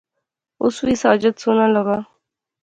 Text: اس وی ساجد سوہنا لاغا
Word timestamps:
اس 0.63 0.75
وی 0.85 0.93
ساجد 1.03 1.35
سوہنا 1.41 1.65
لاغا 1.73 1.97